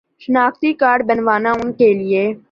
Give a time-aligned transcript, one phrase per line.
[0.21, 2.31] شناختی کارڈ بنوانا ان کے لیے